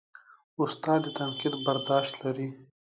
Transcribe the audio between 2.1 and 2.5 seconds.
لري.